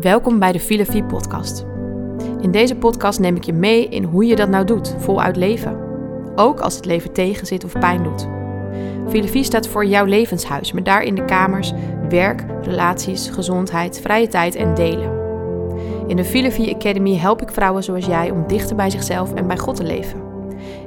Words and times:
Welkom 0.00 0.38
bij 0.38 0.52
de 0.52 0.60
Filofie 0.60 1.04
podcast. 1.04 1.64
In 2.40 2.50
deze 2.50 2.76
podcast 2.76 3.20
neem 3.20 3.36
ik 3.36 3.42
je 3.42 3.52
mee 3.52 3.88
in 3.88 4.04
hoe 4.04 4.26
je 4.26 4.36
dat 4.36 4.48
nou 4.48 4.64
doet, 4.64 4.94
voluit 4.98 5.36
leven. 5.36 5.78
Ook 6.34 6.60
als 6.60 6.76
het 6.76 6.84
leven 6.84 7.12
tegenzit 7.12 7.64
of 7.64 7.72
pijn 7.72 8.02
doet. 8.02 8.28
Filofie 9.08 9.44
staat 9.44 9.68
voor 9.68 9.84
jouw 9.84 10.04
levenshuis, 10.04 10.72
met 10.72 10.84
daarin 10.84 11.14
de 11.14 11.24
kamers 11.24 11.72
werk, 12.08 12.44
relaties, 12.62 13.28
gezondheid, 13.28 14.00
vrije 14.00 14.26
tijd 14.26 14.54
en 14.54 14.74
delen. 14.74 15.12
In 16.06 16.16
de 16.16 16.24
Filofie 16.24 16.74
Academy 16.74 17.16
help 17.16 17.42
ik 17.42 17.50
vrouwen 17.50 17.82
zoals 17.82 18.06
jij 18.06 18.30
om 18.30 18.46
dichter 18.46 18.76
bij 18.76 18.90
zichzelf 18.90 19.34
en 19.34 19.46
bij 19.46 19.58
God 19.58 19.76
te 19.76 19.84
leven. 19.84 20.22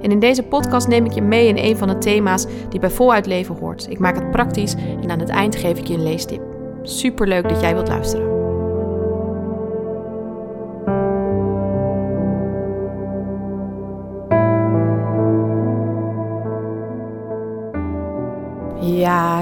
En 0.01 0.11
in 0.11 0.19
deze 0.19 0.43
podcast 0.43 0.87
neem 0.87 1.05
ik 1.05 1.11
je 1.11 1.21
mee 1.21 1.47
in 1.47 1.57
een 1.57 1.77
van 1.77 1.87
de 1.87 1.97
thema's 1.97 2.45
die 2.69 2.79
bij 2.79 2.89
voluit 2.89 3.25
leven 3.25 3.55
hoort. 3.55 3.87
Ik 3.89 3.99
maak 3.99 4.15
het 4.15 4.31
praktisch 4.31 4.75
en 5.01 5.11
aan 5.11 5.19
het 5.19 5.29
eind 5.29 5.55
geef 5.55 5.77
ik 5.77 5.87
je 5.87 5.93
een 5.93 6.03
leestip. 6.03 6.41
Super 6.81 7.27
leuk 7.27 7.49
dat 7.49 7.61
jij 7.61 7.73
wilt 7.73 7.87
luisteren. 7.87 8.32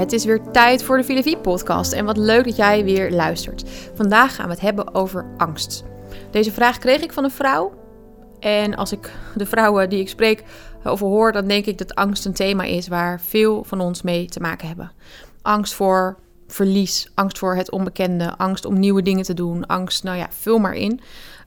Het 0.02 0.14
is 0.14 0.26
weer 0.26 0.42
tijd 0.52 0.84
voor 0.84 0.98
de 0.98 1.04
Filosofie 1.04 1.38
podcast 1.38 1.92
en 1.92 2.06
wat 2.06 2.18
leuk 2.18 2.44
dat 2.44 2.56
jij 2.56 2.84
weer 2.84 3.12
luistert. 3.12 3.64
Vandaag 3.94 4.36
gaan 4.36 4.46
we 4.46 4.52
het 4.52 4.62
hebben 4.62 4.94
over 4.94 5.26
angst. 5.38 5.84
Deze 6.32 6.52
vraag 6.52 6.78
kreeg 6.78 7.02
ik 7.02 7.14
van 7.14 7.24
een 7.24 7.32
vrouw 7.32 7.74
en 8.40 8.76
als 8.76 8.92
ik 8.92 9.12
de 9.36 9.46
vrouwen 9.46 9.90
die 9.90 10.00
ik 10.00 10.10
spreek 10.10 10.44
over 10.84 11.08
hoor, 11.08 11.32
dan 11.32 11.48
denk 11.48 11.66
ik 11.66 11.78
dat 11.78 11.96
angst 11.96 12.26
een 12.26 12.34
thema 12.34 12.64
is 12.64 12.88
waar 12.88 13.22
veel 13.22 13.64
van 13.64 13.80
ons 13.80 14.02
mee 14.02 14.26
te 14.26 14.40
maken 14.40 14.68
hebben. 14.68 14.92
Angst 15.42 15.74
voor 15.74 16.18
verlies, 16.48 17.12
angst 17.14 17.38
voor 17.38 17.56
het 17.56 17.72
onbekende, 17.72 18.38
angst 18.38 18.66
om 18.66 18.80
nieuwe 18.80 19.02
dingen 19.02 19.24
te 19.24 19.34
doen, 19.34 19.66
angst, 19.66 20.04
nou 20.04 20.18
ja, 20.18 20.28
vul 20.30 20.60
maar 20.60 20.76
in. 20.76 21.00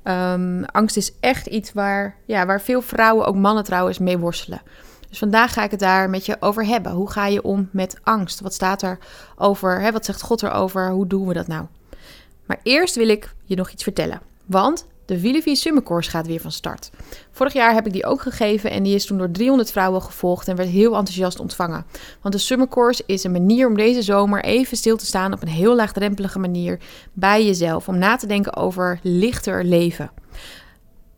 Um, 0.04 0.64
angst 0.64 0.96
is 0.96 1.12
echt 1.20 1.46
iets 1.46 1.72
waar, 1.72 2.16
ja, 2.26 2.46
waar 2.46 2.60
veel 2.60 2.82
vrouwen, 2.82 3.26
ook 3.26 3.36
mannen 3.36 3.64
trouwens, 3.64 3.98
mee 3.98 4.18
worstelen. 4.18 4.62
Dus 5.14 5.22
vandaag 5.22 5.52
ga 5.52 5.64
ik 5.64 5.70
het 5.70 5.80
daar 5.80 6.10
met 6.10 6.26
je 6.26 6.36
over 6.40 6.66
hebben. 6.66 6.92
Hoe 6.92 7.10
ga 7.10 7.26
je 7.26 7.42
om 7.42 7.68
met 7.72 7.96
angst? 8.02 8.40
Wat 8.40 8.54
staat 8.54 8.82
er 8.82 8.98
over? 9.36 9.80
Hè? 9.80 9.92
Wat 9.92 10.04
zegt 10.04 10.22
God 10.22 10.42
erover? 10.42 10.90
Hoe 10.90 11.06
doen 11.06 11.26
we 11.26 11.34
dat 11.34 11.46
nou? 11.46 11.66
Maar 12.46 12.60
eerst 12.62 12.94
wil 12.94 13.08
ik 13.08 13.34
je 13.44 13.56
nog 13.56 13.70
iets 13.70 13.82
vertellen. 13.82 14.20
Want 14.46 14.86
de 15.04 15.20
Willevie 15.20 15.56
Summer 15.56 15.82
Course 15.82 16.10
gaat 16.10 16.26
weer 16.26 16.40
van 16.40 16.52
start. 16.52 16.90
Vorig 17.30 17.52
jaar 17.52 17.74
heb 17.74 17.86
ik 17.86 17.92
die 17.92 18.06
ook 18.06 18.22
gegeven 18.22 18.70
en 18.70 18.82
die 18.82 18.94
is 18.94 19.06
toen 19.06 19.18
door 19.18 19.30
300 19.30 19.70
vrouwen 19.70 20.02
gevolgd 20.02 20.48
en 20.48 20.56
werd 20.56 20.68
heel 20.68 20.96
enthousiast 20.96 21.40
ontvangen. 21.40 21.86
Want 22.20 22.34
de 22.34 22.40
Summer 22.40 22.68
Course 22.68 23.02
is 23.06 23.24
een 23.24 23.32
manier 23.32 23.68
om 23.68 23.76
deze 23.76 24.02
zomer 24.02 24.44
even 24.44 24.76
stil 24.76 24.96
te 24.96 25.06
staan 25.06 25.32
op 25.32 25.42
een 25.42 25.48
heel 25.48 25.74
laagdrempelige 25.74 26.38
manier 26.38 26.78
bij 27.12 27.44
jezelf. 27.46 27.88
Om 27.88 27.98
na 27.98 28.16
te 28.16 28.26
denken 28.26 28.56
over 28.56 28.98
lichter 29.02 29.64
leven. 29.64 30.10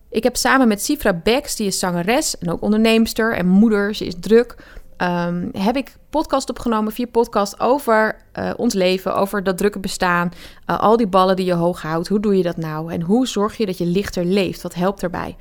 Ik 0.09 0.23
heb 0.23 0.35
samen 0.35 0.67
met 0.67 0.83
Sifra 0.83 1.13
Becks, 1.13 1.55
die 1.55 1.67
is 1.67 1.79
zangeres 1.79 2.37
en 2.37 2.51
ook 2.51 2.61
onderneemster 2.61 3.33
en 3.33 3.47
moeder, 3.47 3.95
ze 3.95 4.05
is 4.05 4.15
druk, 4.19 4.55
um, 4.97 5.49
heb 5.51 5.75
ik 5.75 5.95
podcast 6.09 6.49
opgenomen, 6.49 6.93
vier 6.93 7.07
podcasts 7.07 7.59
over 7.59 8.15
uh, 8.39 8.51
ons 8.57 8.73
leven, 8.73 9.15
over 9.15 9.43
dat 9.43 9.57
drukke 9.57 9.79
bestaan, 9.79 10.31
uh, 10.69 10.79
al 10.79 10.97
die 10.97 11.07
ballen 11.07 11.35
die 11.35 11.45
je 11.45 11.53
hoog 11.53 11.81
houdt. 11.81 12.07
Hoe 12.07 12.19
doe 12.19 12.37
je 12.37 12.43
dat 12.43 12.57
nou? 12.57 12.93
En 12.93 13.01
hoe 13.01 13.27
zorg 13.27 13.57
je 13.57 13.65
dat 13.65 13.77
je 13.77 13.85
lichter 13.85 14.25
leeft? 14.25 14.61
Wat 14.61 14.73
helpt 14.73 15.01
daarbij? 15.01 15.35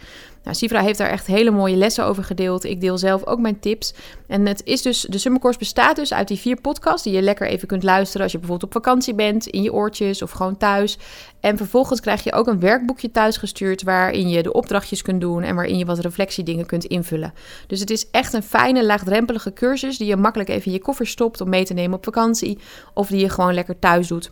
Nou, 0.46 0.58
Sifra 0.58 0.80
heeft 0.80 0.98
daar 0.98 1.10
echt 1.10 1.26
hele 1.26 1.50
mooie 1.50 1.76
lessen 1.76 2.04
over 2.04 2.24
gedeeld. 2.24 2.64
Ik 2.64 2.80
deel 2.80 2.98
zelf 2.98 3.24
ook 3.24 3.38
mijn 3.38 3.58
tips. 3.58 3.94
En 4.26 4.46
het 4.46 4.64
is 4.64 4.82
dus, 4.82 5.00
de 5.00 5.18
Summercourse 5.18 5.58
bestaat 5.58 5.96
dus 5.96 6.12
uit 6.12 6.28
die 6.28 6.38
vier 6.38 6.60
podcasts 6.60 7.02
die 7.02 7.12
je 7.12 7.22
lekker 7.22 7.46
even 7.46 7.68
kunt 7.68 7.82
luisteren 7.82 8.22
als 8.22 8.32
je 8.32 8.38
bijvoorbeeld 8.38 8.74
op 8.74 8.82
vakantie 8.82 9.14
bent, 9.14 9.46
in 9.46 9.62
je 9.62 9.72
oortjes 9.72 10.22
of 10.22 10.30
gewoon 10.30 10.56
thuis. 10.56 10.98
En 11.40 11.56
vervolgens 11.56 12.00
krijg 12.00 12.24
je 12.24 12.32
ook 12.32 12.46
een 12.46 12.60
werkboekje 12.60 13.10
thuis 13.10 13.36
gestuurd 13.36 13.82
waarin 13.82 14.28
je 14.28 14.42
de 14.42 14.52
opdrachtjes 14.52 15.02
kunt 15.02 15.20
doen 15.20 15.42
en 15.42 15.54
waarin 15.54 15.78
je 15.78 15.84
wat 15.84 15.98
reflectiedingen 15.98 16.66
kunt 16.66 16.84
invullen. 16.84 17.32
Dus 17.66 17.80
het 17.80 17.90
is 17.90 18.10
echt 18.10 18.32
een 18.32 18.42
fijne, 18.42 18.84
laagdrempelige 18.84 19.52
cursus 19.52 19.98
die 19.98 20.06
je 20.06 20.16
makkelijk 20.16 20.48
even 20.48 20.66
in 20.66 20.72
je 20.72 20.82
koffer 20.82 21.06
stopt 21.06 21.40
om 21.40 21.48
mee 21.48 21.64
te 21.64 21.74
nemen 21.74 21.96
op 21.96 22.04
vakantie 22.04 22.58
of 22.94 23.08
die 23.08 23.20
je 23.20 23.28
gewoon 23.28 23.54
lekker 23.54 23.78
thuis 23.78 24.08
doet 24.08 24.30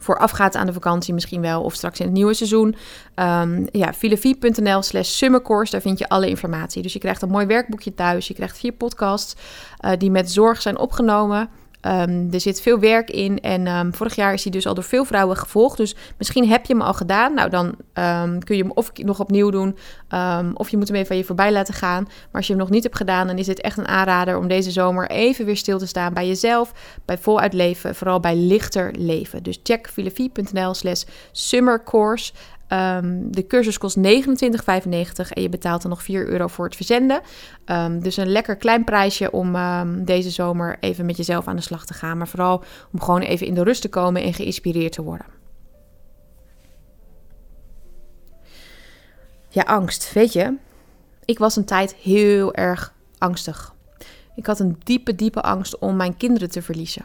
voorafgaat 0.00 0.56
aan 0.56 0.66
de 0.66 0.72
vakantie 0.72 1.14
misschien 1.14 1.40
wel, 1.40 1.62
of 1.62 1.74
straks 1.74 1.98
in 1.98 2.04
het 2.04 2.14
nieuwe 2.14 2.34
seizoen. 2.34 2.76
Um, 3.14 3.66
ja, 3.70 3.92
filofie.nl 3.92 4.82
slash 4.82 5.08
summercourse, 5.08 5.72
daar 5.72 5.80
vind 5.80 5.98
je 5.98 6.08
alle 6.08 6.28
informatie. 6.28 6.82
Dus 6.82 6.92
je 6.92 6.98
krijgt 6.98 7.22
een 7.22 7.28
mooi 7.28 7.46
werkboekje 7.46 7.94
thuis, 7.94 8.28
je 8.28 8.34
krijgt 8.34 8.58
vier 8.58 8.72
podcasts 8.72 9.34
uh, 9.80 9.90
die 9.98 10.10
met 10.10 10.30
zorg 10.30 10.62
zijn 10.62 10.78
opgenomen. 10.78 11.48
Um, 11.86 12.28
er 12.32 12.40
zit 12.40 12.60
veel 12.60 12.78
werk 12.78 13.10
in 13.10 13.40
en 13.40 13.66
um, 13.66 13.94
vorig 13.94 14.14
jaar 14.14 14.32
is 14.32 14.42
hij 14.42 14.52
dus 14.52 14.66
al 14.66 14.74
door 14.74 14.84
veel 14.84 15.04
vrouwen 15.04 15.36
gevolgd. 15.36 15.76
Dus 15.76 15.94
misschien 16.18 16.48
heb 16.48 16.66
je 16.66 16.72
hem 16.72 16.82
al 16.82 16.94
gedaan. 16.94 17.34
Nou, 17.34 17.50
dan 17.50 17.66
um, 17.66 18.44
kun 18.44 18.56
je 18.56 18.62
hem 18.62 18.72
of 18.74 18.92
nog 18.94 19.20
opnieuw 19.20 19.50
doen 19.50 19.76
of 20.54 20.68
je 20.68 20.76
moet 20.76 20.88
hem 20.88 20.96
even 20.96 21.06
van 21.06 21.16
je 21.16 21.24
voorbij 21.24 21.52
laten 21.52 21.74
gaan. 21.74 22.02
Maar 22.02 22.32
als 22.32 22.46
je 22.46 22.52
hem 22.52 22.62
nog 22.62 22.70
niet 22.70 22.82
hebt 22.82 22.96
gedaan, 22.96 23.26
dan 23.26 23.38
is 23.38 23.46
het 23.46 23.60
echt 23.60 23.78
een 23.78 23.88
aanrader 23.88 24.38
om 24.38 24.48
deze 24.48 24.70
zomer 24.70 25.10
even 25.10 25.44
weer 25.44 25.56
stil 25.56 25.78
te 25.78 25.86
staan 25.86 26.14
bij 26.14 26.26
jezelf, 26.26 26.72
bij 27.04 27.18
voluit 27.18 27.52
leven, 27.52 27.94
vooral 27.94 28.20
bij 28.20 28.36
lichter 28.36 28.94
leven. 28.98 29.42
Dus 29.42 29.60
check 29.62 29.88
filofie.nl 29.88 30.74
slash 30.74 31.02
summercourse. 31.32 32.32
Um, 32.74 33.32
de 33.32 33.46
cursus 33.46 33.78
kost 33.78 33.96
29,95 33.96 34.02
en 35.28 35.42
je 35.42 35.48
betaalt 35.48 35.82
dan 35.82 35.90
nog 35.90 36.02
4 36.02 36.28
euro 36.28 36.46
voor 36.46 36.64
het 36.64 36.76
verzenden. 36.76 37.20
Um, 37.66 38.02
dus 38.02 38.16
een 38.16 38.28
lekker 38.28 38.56
klein 38.56 38.84
prijsje 38.84 39.30
om 39.30 39.56
um, 39.56 40.04
deze 40.04 40.30
zomer 40.30 40.76
even 40.80 41.06
met 41.06 41.16
jezelf 41.16 41.48
aan 41.48 41.56
de 41.56 41.62
slag 41.62 41.86
te 41.86 41.94
gaan. 41.94 42.18
Maar 42.18 42.28
vooral 42.28 42.64
om 42.92 43.00
gewoon 43.00 43.20
even 43.20 43.46
in 43.46 43.54
de 43.54 43.62
rust 43.62 43.82
te 43.82 43.88
komen 43.88 44.22
en 44.22 44.34
geïnspireerd 44.34 44.92
te 44.92 45.02
worden. 45.02 45.26
Ja, 49.48 49.62
angst. 49.62 50.12
Weet 50.12 50.32
je, 50.32 50.54
ik 51.24 51.38
was 51.38 51.56
een 51.56 51.64
tijd 51.64 51.94
heel 51.94 52.54
erg 52.54 52.94
angstig. 53.18 53.74
Ik 54.36 54.46
had 54.46 54.58
een 54.58 54.76
diepe, 54.82 55.14
diepe 55.14 55.40
angst 55.40 55.78
om 55.78 55.96
mijn 55.96 56.16
kinderen 56.16 56.50
te 56.50 56.62
verliezen. 56.62 57.04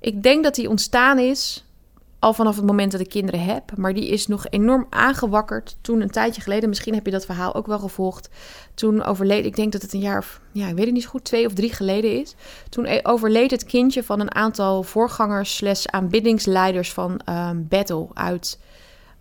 Ik 0.00 0.22
denk 0.22 0.44
dat 0.44 0.54
die 0.54 0.68
ontstaan 0.68 1.18
is 1.18 1.63
al 2.24 2.32
vanaf 2.32 2.56
het 2.56 2.66
moment 2.66 2.92
dat 2.92 3.00
ik 3.00 3.08
kinderen 3.08 3.44
heb. 3.44 3.76
Maar 3.76 3.94
die 3.94 4.08
is 4.08 4.26
nog 4.26 4.46
enorm 4.50 4.86
aangewakkerd 4.90 5.76
toen 5.80 6.00
een 6.00 6.10
tijdje 6.10 6.42
geleden. 6.42 6.68
Misschien 6.68 6.94
heb 6.94 7.04
je 7.04 7.10
dat 7.10 7.24
verhaal 7.24 7.54
ook 7.54 7.66
wel 7.66 7.78
gevolgd. 7.78 8.28
Toen 8.74 9.04
overleed, 9.04 9.44
ik 9.44 9.56
denk 9.56 9.72
dat 9.72 9.82
het 9.82 9.92
een 9.92 10.00
jaar 10.00 10.18
of, 10.18 10.40
ja, 10.52 10.68
ik 10.68 10.74
weet 10.74 10.84
het 10.84 10.94
niet 10.94 11.02
zo 11.02 11.08
goed, 11.08 11.24
twee 11.24 11.46
of 11.46 11.52
drie 11.52 11.72
geleden 11.72 12.20
is. 12.20 12.34
Toen 12.68 12.84
e- 12.86 13.00
overleed 13.02 13.50
het 13.50 13.64
kindje 13.64 14.02
van 14.02 14.20
een 14.20 14.34
aantal 14.34 14.82
voorgangers 14.82 15.56
slash 15.56 15.86
aanbiddingsleiders 15.86 16.92
van 16.92 17.20
um, 17.28 17.66
Battle 17.68 18.06
uit 18.14 18.58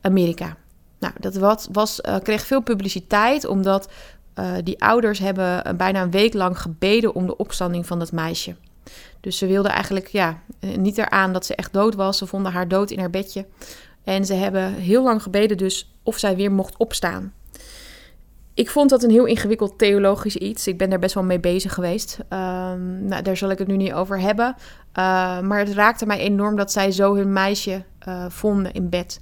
Amerika. 0.02 0.58
Nou, 1.00 1.14
dat 1.20 1.36
was, 1.36 1.68
was, 1.72 2.00
uh, 2.02 2.16
kreeg 2.24 2.46
veel 2.46 2.62
publiciteit 2.62 3.46
omdat 3.46 3.92
uh, 4.40 4.52
die 4.64 4.84
ouders 4.84 5.20
hebben 5.20 5.78
bijna 5.78 6.02
een 6.02 6.12
week 6.12 6.34
lang 6.34 6.62
gebeden 6.62 7.16
om 7.16 7.26
de 7.26 7.38
opstanding 7.38 7.88
van 7.88 8.00
dat 8.00 8.12
meisje. 8.12 8.56
Dus 9.20 9.38
ze 9.38 9.48
wilden 9.48 9.72
eigenlijk 9.72 10.08
ja, 10.08 10.42
eh, 10.60 10.76
niet 10.76 10.98
eraan 10.98 11.34
dat 11.34 11.46
ze 11.46 11.56
echt 11.56 11.74
dood 11.74 11.96
was. 11.96 12.18
Ze 12.18 12.28
vonden 12.28 12.52
haar 12.52 12.68
dood 12.68 12.92
in 12.92 13.00
haar 13.00 13.10
bedje. 13.10 13.46
En 14.04 14.26
ze 14.26 14.34
hebben 14.34 14.74
heel 14.74 15.04
lang 15.04 15.22
gebeden 15.22 15.58
dus 15.58 15.94
of 16.04 16.18
zij 16.18 16.36
weer 16.36 16.52
mocht 16.52 16.78
opstaan. 16.78 17.34
Ik 18.54 18.70
vond 18.70 18.90
dat 18.90 19.04
een 19.04 19.10
heel 19.10 19.26
ingewikkeld 19.26 19.78
theologisch 19.78 20.36
iets. 20.36 20.68
Ik 20.68 20.78
ben 20.78 20.90
daar 20.90 21.00
best 21.00 21.14
wel 21.14 21.24
mee 21.24 21.40
bezig 21.40 21.74
geweest. 21.74 22.18
Um, 22.20 23.06
nou, 23.06 23.22
daar 23.22 23.38
zal 23.38 23.50
ik 23.50 23.58
het 23.58 23.68
nu 23.68 23.78
niet 23.78 23.94
over 23.94 24.20
hebben. 24.20 24.56
Uh, 24.56 25.40
maar 25.40 25.60
het 25.60 25.74
raakte 25.74 26.06
mij 26.06 26.20
enorm 26.20 26.56
dat 26.56 26.72
zij 26.72 26.92
zo 26.92 27.16
hun 27.16 27.34
meisje 27.34 27.84
uh, 28.08 28.26
vonden 28.30 28.74
in 28.74 28.90
bed. 28.90 29.20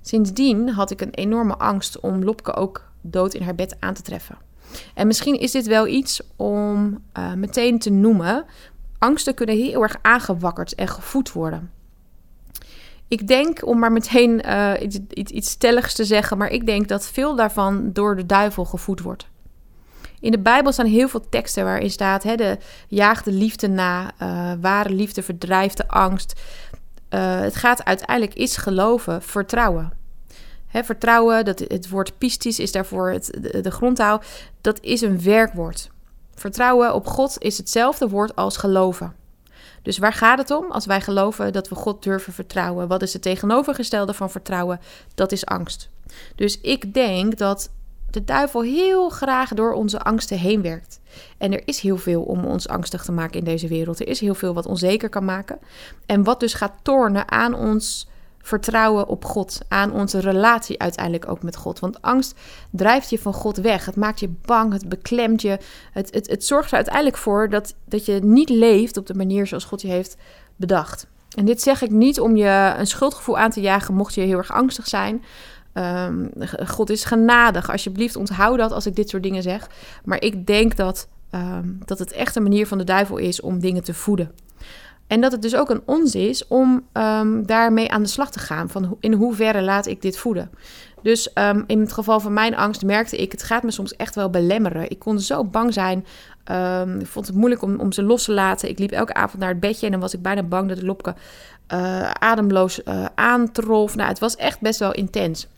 Sindsdien 0.00 0.68
had 0.68 0.90
ik 0.90 1.00
een 1.00 1.14
enorme 1.14 1.56
angst 1.56 2.00
om 2.00 2.24
Lopke 2.24 2.54
ook 2.54 2.90
dood 3.00 3.34
in 3.34 3.42
haar 3.42 3.54
bed 3.54 3.76
aan 3.78 3.94
te 3.94 4.02
treffen. 4.02 4.38
En 4.94 5.06
misschien 5.06 5.40
is 5.40 5.50
dit 5.50 5.66
wel 5.66 5.86
iets 5.86 6.20
om 6.36 7.02
meteen 7.36 7.78
te 7.78 7.90
noemen, 7.90 8.44
angsten 9.02 9.34
kunnen 9.34 9.56
heel 9.56 9.82
erg 9.82 9.96
aangewakkerd 10.02 10.74
en 10.74 10.88
gevoed 10.88 11.32
worden. 11.32 11.70
Ik 13.08 13.26
denk, 13.26 13.66
om 13.66 13.78
maar 13.78 13.92
meteen 13.92 14.42
uh, 14.46 14.72
iets, 14.80 14.98
iets, 15.08 15.32
iets 15.32 15.50
stelligs 15.50 15.94
te 15.94 16.04
zeggen, 16.04 16.38
maar 16.38 16.48
ik 16.48 16.66
denk 16.66 16.88
dat 16.88 17.06
veel 17.06 17.36
daarvan 17.36 17.92
door 17.92 18.16
de 18.16 18.26
duivel 18.26 18.64
gevoed 18.64 19.00
wordt. 19.00 19.26
In 20.20 20.30
de 20.30 20.38
Bijbel 20.38 20.72
staan 20.72 20.86
heel 20.86 21.08
veel 21.08 21.28
teksten 21.28 21.64
waarin 21.64 21.90
staat: 21.90 22.22
hè, 22.22 22.36
de 22.36 22.58
jaagt 22.88 23.24
de 23.24 23.32
liefde 23.32 23.68
na, 23.68 24.12
uh, 24.22 24.52
ware 24.60 24.90
liefde 24.90 25.22
verdrijft 25.22 25.76
de 25.76 25.88
angst. 25.88 26.40
Uh, 27.10 27.40
het 27.40 27.56
gaat 27.56 27.84
uiteindelijk 27.84 28.34
is 28.34 28.56
geloven, 28.56 29.22
vertrouwen. 29.22 29.92
Hè, 30.66 30.84
vertrouwen, 30.84 31.44
dat, 31.44 31.58
het 31.58 31.88
woord 31.88 32.18
pistis 32.18 32.58
is 32.58 32.72
daarvoor 32.72 33.10
het, 33.10 33.38
de, 33.40 33.60
de 33.60 33.70
dat 34.60 34.78
is 34.80 35.00
een 35.00 35.22
werkwoord. 35.22 35.90
Vertrouwen 36.34 36.94
op 36.94 37.06
God 37.06 37.36
is 37.38 37.58
hetzelfde 37.58 38.08
woord 38.08 38.36
als 38.36 38.56
geloven. 38.56 39.14
Dus 39.82 39.98
waar 39.98 40.12
gaat 40.12 40.38
het 40.38 40.50
om 40.50 40.70
als 40.70 40.86
wij 40.86 41.00
geloven 41.00 41.52
dat 41.52 41.68
we 41.68 41.74
God 41.74 42.02
durven 42.02 42.32
vertrouwen? 42.32 42.88
Wat 42.88 43.02
is 43.02 43.12
het 43.12 43.22
tegenovergestelde 43.22 44.14
van 44.14 44.30
vertrouwen? 44.30 44.80
Dat 45.14 45.32
is 45.32 45.46
angst. 45.46 45.88
Dus 46.34 46.60
ik 46.60 46.94
denk 46.94 47.38
dat 47.38 47.70
de 48.10 48.24
duivel 48.24 48.62
heel 48.62 49.08
graag 49.08 49.54
door 49.54 49.72
onze 49.72 50.00
angsten 50.00 50.38
heen 50.38 50.62
werkt. 50.62 51.00
En 51.38 51.52
er 51.52 51.62
is 51.64 51.80
heel 51.80 51.96
veel 51.96 52.22
om 52.22 52.44
ons 52.44 52.68
angstig 52.68 53.04
te 53.04 53.12
maken 53.12 53.38
in 53.38 53.44
deze 53.44 53.68
wereld. 53.68 54.00
Er 54.00 54.08
is 54.08 54.20
heel 54.20 54.34
veel 54.34 54.54
wat 54.54 54.66
onzeker 54.66 55.08
kan 55.08 55.24
maken. 55.24 55.58
En 56.06 56.24
wat 56.24 56.40
dus 56.40 56.54
gaat 56.54 56.72
tornen 56.82 57.30
aan 57.30 57.54
ons 57.54 58.08
vertrouwen 58.42 59.06
op 59.08 59.24
God, 59.24 59.60
aan 59.68 59.92
onze 59.92 60.20
relatie 60.20 60.78
uiteindelijk 60.78 61.28
ook 61.28 61.42
met 61.42 61.56
God. 61.56 61.78
Want 61.78 62.02
angst 62.02 62.38
drijft 62.70 63.10
je 63.10 63.18
van 63.18 63.32
God 63.32 63.56
weg. 63.56 63.84
Het 63.84 63.96
maakt 63.96 64.20
je 64.20 64.28
bang, 64.44 64.72
het 64.72 64.88
beklemt 64.88 65.42
je. 65.42 65.58
Het, 65.92 66.14
het, 66.14 66.30
het 66.30 66.44
zorgt 66.44 66.70
er 66.70 66.76
uiteindelijk 66.76 67.16
voor 67.16 67.50
dat, 67.50 67.74
dat 67.84 68.04
je 68.06 68.20
niet 68.22 68.48
leeft 68.48 68.96
op 68.96 69.06
de 69.06 69.14
manier 69.14 69.46
zoals 69.46 69.64
God 69.64 69.82
je 69.82 69.88
heeft 69.88 70.16
bedacht. 70.56 71.06
En 71.36 71.44
dit 71.44 71.62
zeg 71.62 71.82
ik 71.82 71.90
niet 71.90 72.20
om 72.20 72.36
je 72.36 72.74
een 72.78 72.86
schuldgevoel 72.86 73.38
aan 73.38 73.50
te 73.50 73.60
jagen, 73.60 73.94
mocht 73.94 74.14
je 74.14 74.20
heel 74.20 74.38
erg 74.38 74.52
angstig 74.52 74.88
zijn. 74.88 75.22
Um, 75.74 76.30
God 76.66 76.90
is 76.90 77.04
genadig. 77.04 77.70
Alsjeblieft, 77.70 78.16
onthoud 78.16 78.58
dat 78.58 78.72
als 78.72 78.86
ik 78.86 78.94
dit 78.94 79.08
soort 79.08 79.22
dingen 79.22 79.42
zeg. 79.42 79.68
Maar 80.04 80.22
ik 80.22 80.46
denk 80.46 80.76
dat, 80.76 81.08
um, 81.34 81.78
dat 81.84 81.98
het 81.98 82.12
echt 82.12 82.36
een 82.36 82.42
manier 82.42 82.66
van 82.66 82.78
de 82.78 82.84
duivel 82.84 83.16
is 83.16 83.40
om 83.40 83.60
dingen 83.60 83.84
te 83.84 83.94
voeden. 83.94 84.32
En 85.12 85.20
dat 85.20 85.32
het 85.32 85.42
dus 85.42 85.56
ook 85.56 85.70
een 85.70 85.82
ons 85.84 86.14
is 86.14 86.46
om 86.48 86.86
um, 86.92 87.46
daarmee 87.46 87.90
aan 87.90 88.02
de 88.02 88.08
slag 88.08 88.30
te 88.30 88.38
gaan. 88.38 88.68
Van 88.68 88.96
in 89.00 89.12
hoeverre 89.12 89.62
laat 89.62 89.86
ik 89.86 90.02
dit 90.02 90.16
voeden? 90.16 90.50
Dus 91.02 91.30
um, 91.34 91.64
in 91.66 91.80
het 91.80 91.92
geval 91.92 92.20
van 92.20 92.32
mijn 92.32 92.56
angst 92.56 92.84
merkte 92.84 93.16
ik, 93.16 93.32
het 93.32 93.42
gaat 93.42 93.62
me 93.62 93.70
soms 93.70 93.96
echt 93.96 94.14
wel 94.14 94.30
belemmeren. 94.30 94.90
Ik 94.90 94.98
kon 94.98 95.20
zo 95.20 95.44
bang 95.44 95.72
zijn. 95.72 96.06
Um, 96.50 97.00
ik 97.00 97.06
vond 97.06 97.26
het 97.26 97.36
moeilijk 97.36 97.62
om, 97.62 97.80
om 97.80 97.92
ze 97.92 98.02
los 98.02 98.24
te 98.24 98.32
laten. 98.32 98.68
Ik 98.68 98.78
liep 98.78 98.90
elke 98.90 99.14
avond 99.14 99.38
naar 99.38 99.50
het 99.50 99.60
bedje 99.60 99.86
en 99.86 99.92
dan 99.92 100.00
was 100.00 100.14
ik 100.14 100.22
bijna 100.22 100.42
bang 100.42 100.68
dat 100.68 100.78
de 100.78 100.84
lopke 100.84 101.14
uh, 101.72 102.10
ademloos 102.10 102.80
uh, 102.84 103.04
aantrof. 103.14 103.96
Nou, 103.96 104.08
het 104.08 104.18
was 104.18 104.36
echt 104.36 104.60
best 104.60 104.78
wel 104.78 104.92
intens. 104.92 105.48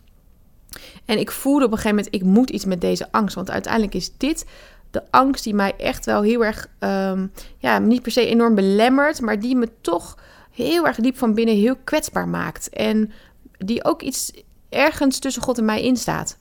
En 1.04 1.18
ik 1.18 1.30
voelde 1.30 1.64
op 1.64 1.70
een 1.70 1.76
gegeven 1.76 1.96
moment, 1.96 2.14
ik 2.14 2.22
moet 2.22 2.50
iets 2.50 2.64
met 2.64 2.80
deze 2.80 3.12
angst. 3.12 3.34
Want 3.34 3.50
uiteindelijk 3.50 3.94
is 3.94 4.16
dit 4.16 4.46
de 4.94 5.02
angst 5.10 5.44
die 5.44 5.54
mij 5.54 5.74
echt 5.78 6.04
wel 6.04 6.22
heel 6.22 6.44
erg, 6.44 6.66
um, 6.80 7.32
ja, 7.58 7.78
niet 7.78 8.02
per 8.02 8.12
se 8.12 8.26
enorm 8.26 8.54
belemmert, 8.54 9.20
maar 9.20 9.40
die 9.40 9.56
me 9.56 9.68
toch 9.80 10.18
heel 10.50 10.86
erg 10.86 10.96
diep 10.96 11.18
van 11.18 11.34
binnen 11.34 11.54
heel 11.54 11.76
kwetsbaar 11.84 12.28
maakt. 12.28 12.68
En 12.68 13.12
die 13.58 13.84
ook 13.84 14.02
iets 14.02 14.32
ergens 14.68 15.18
tussen 15.18 15.42
God 15.42 15.58
en 15.58 15.64
mij 15.64 15.82
instaat. 15.82 16.36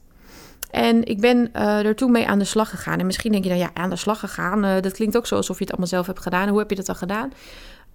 En 0.72 1.06
ik 1.06 1.22
ben 1.22 1.50
uh, 1.56 1.86
er 1.86 2.10
mee 2.10 2.28
aan 2.28 2.40
de 2.40 2.46
slag 2.46 2.70
gegaan. 2.70 3.00
En 3.00 3.06
misschien 3.06 3.32
denk 3.32 3.44
je 3.44 3.50
dan, 3.50 3.60
ja, 3.60 3.70
aan 3.74 3.90
de 3.90 3.96
slag 3.96 4.20
gegaan. 4.20 4.66
Uh, 4.66 4.82
dat 4.82 4.94
klinkt 4.94 5.18
ook 5.18 5.28
zo 5.28 5.36
alsof 5.36 5.58
je 5.58 5.64
het 5.64 5.72
allemaal 5.72 5.90
zelf 5.90 6.06
hebt 6.06 6.20
gedaan. 6.20 6.48
Hoe 6.48 6.60
heb 6.60 6.70
je 6.70 6.76
dat 6.76 6.86
dan 6.86 6.96
gedaan? 6.96 7.32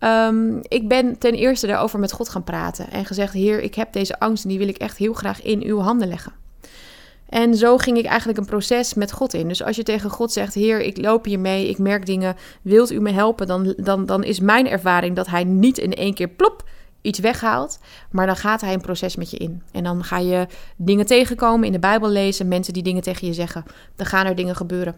Um, 0.00 0.60
ik 0.62 0.88
ben 0.88 1.18
ten 1.18 1.34
eerste 1.34 1.66
daarover 1.66 1.98
met 1.98 2.12
God 2.12 2.28
gaan 2.28 2.44
praten. 2.44 2.90
En 2.90 3.04
gezegd, 3.04 3.32
Heer, 3.32 3.60
ik 3.60 3.74
heb 3.74 3.92
deze 3.92 4.18
angst 4.18 4.42
en 4.44 4.50
die 4.50 4.58
wil 4.58 4.68
ik 4.68 4.76
echt 4.76 4.96
heel 4.96 5.12
graag 5.12 5.42
in 5.42 5.62
uw 5.62 5.78
handen 5.78 6.08
leggen. 6.08 6.32
En 7.28 7.54
zo 7.54 7.76
ging 7.78 7.98
ik 7.98 8.04
eigenlijk 8.04 8.38
een 8.38 8.44
proces 8.44 8.94
met 8.94 9.12
God 9.12 9.34
in. 9.34 9.48
Dus 9.48 9.62
als 9.62 9.76
je 9.76 9.82
tegen 9.82 10.10
God 10.10 10.32
zegt: 10.32 10.54
Heer, 10.54 10.80
ik 10.80 10.96
loop 10.96 11.24
hiermee, 11.24 11.68
ik 11.68 11.78
merk 11.78 12.06
dingen, 12.06 12.36
wilt 12.62 12.92
u 12.92 13.00
me 13.00 13.10
helpen? 13.10 13.46
Dan, 13.46 13.74
dan, 13.76 14.06
dan 14.06 14.24
is 14.24 14.40
mijn 14.40 14.68
ervaring 14.68 15.16
dat 15.16 15.26
Hij 15.26 15.44
niet 15.44 15.78
in 15.78 15.94
één 15.94 16.14
keer 16.14 16.28
plop 16.28 16.68
iets 17.00 17.18
weghaalt, 17.18 17.78
maar 18.10 18.26
dan 18.26 18.36
gaat 18.36 18.60
Hij 18.60 18.72
een 18.72 18.80
proces 18.80 19.16
met 19.16 19.30
je 19.30 19.36
in. 19.36 19.62
En 19.72 19.84
dan 19.84 20.04
ga 20.04 20.18
je 20.18 20.46
dingen 20.76 21.06
tegenkomen, 21.06 21.66
in 21.66 21.72
de 21.72 21.78
Bijbel 21.78 22.08
lezen, 22.08 22.48
mensen 22.48 22.72
die 22.72 22.82
dingen 22.82 23.02
tegen 23.02 23.26
je 23.26 23.32
zeggen. 23.32 23.64
Dan 23.96 24.06
gaan 24.06 24.26
er 24.26 24.34
dingen 24.34 24.56
gebeuren. 24.56 24.96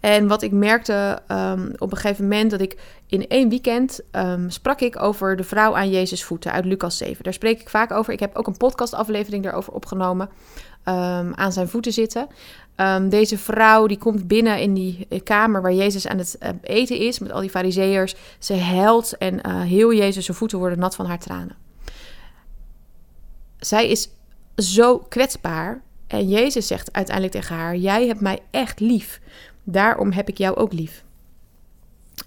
En 0.00 0.28
wat 0.28 0.42
ik 0.42 0.52
merkte 0.52 1.22
um, 1.28 1.72
op 1.78 1.90
een 1.92 1.98
gegeven 1.98 2.22
moment 2.28 2.50
dat 2.50 2.60
ik 2.60 2.78
in 3.06 3.28
één 3.28 3.48
weekend 3.48 4.00
um, 4.12 4.50
sprak 4.50 4.80
ik 4.80 5.02
over 5.02 5.36
de 5.36 5.44
vrouw 5.44 5.76
aan 5.76 5.90
Jezus 5.90 6.24
voeten 6.24 6.52
uit 6.52 6.64
Lucas 6.64 6.96
7. 6.96 7.24
Daar 7.24 7.32
spreek 7.32 7.60
ik 7.60 7.68
vaak 7.68 7.92
over. 7.92 8.12
Ik 8.12 8.20
heb 8.20 8.36
ook 8.36 8.46
een 8.46 8.56
podcastaflevering 8.56 9.42
daarover 9.42 9.72
opgenomen 9.72 10.28
um, 10.84 11.34
aan 11.34 11.52
zijn 11.52 11.68
voeten 11.68 11.92
zitten. 11.92 12.28
Deze 13.08 13.38
vrouw 13.38 13.86
die 13.86 13.98
komt 13.98 14.26
binnen 14.26 14.60
in 14.60 14.74
die 14.74 15.06
eh, 15.08 15.22
kamer 15.22 15.62
waar 15.62 15.72
Jezus 15.72 16.06
aan 16.06 16.18
het 16.18 16.36
uh, 16.42 16.48
eten 16.62 16.98
is 16.98 17.18
met 17.18 17.32
al 17.32 17.40
die 17.40 17.50
fariseërs. 17.50 18.14
Ze 18.38 18.52
helpt 18.52 19.16
en 19.16 19.34
uh, 19.34 19.60
heel 19.62 19.94
Jezus 19.94 20.24
zijn 20.24 20.36
voeten 20.36 20.58
worden 20.58 20.78
nat 20.78 20.94
van 20.94 21.06
haar 21.06 21.18
tranen. 21.18 21.56
Zij 23.58 23.88
is 23.88 24.08
zo 24.56 24.98
kwetsbaar 24.98 25.82
en 26.06 26.28
Jezus 26.28 26.66
zegt 26.66 26.92
uiteindelijk 26.92 27.34
tegen 27.34 27.56
haar: 27.56 27.76
Jij 27.76 28.06
hebt 28.06 28.20
mij 28.20 28.38
echt 28.50 28.80
lief, 28.80 29.20
daarom 29.72 30.12
heb 30.12 30.28
ik 30.28 30.38
jou 30.38 30.56
ook 30.56 30.72
lief. 30.72 31.04